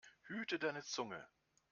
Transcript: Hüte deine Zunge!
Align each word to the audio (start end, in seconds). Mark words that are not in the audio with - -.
Hüte 0.29 0.57
deine 0.57 0.81
Zunge! 0.81 1.27